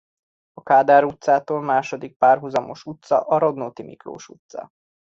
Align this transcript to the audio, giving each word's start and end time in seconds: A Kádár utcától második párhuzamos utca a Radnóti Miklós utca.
A 0.53 0.63
Kádár 0.63 1.03
utcától 1.03 1.61
második 1.61 2.17
párhuzamos 2.17 2.85
utca 2.85 3.19
a 3.21 3.37
Radnóti 3.37 3.83
Miklós 3.83 4.29
utca. 4.29 4.71